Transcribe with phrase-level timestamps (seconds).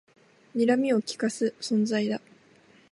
[0.55, 2.19] にらみをきかす存在だ